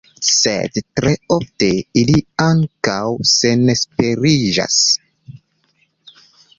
[0.27, 1.67] Sed tre ofte
[2.03, 2.17] ili
[2.47, 2.99] ankaŭ
[3.35, 4.83] senesperiĝas.